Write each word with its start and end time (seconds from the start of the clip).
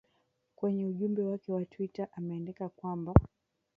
kwenye 0.55 0.85
ujumbe 0.85 1.23
wake 1.23 1.51
wa 1.51 1.65
twitter 1.65 2.07
ameandika 2.13 2.69
kwamba 2.69 3.13